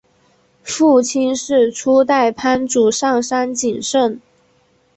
[0.63, 4.19] 父亲是初代藩主上杉景胜。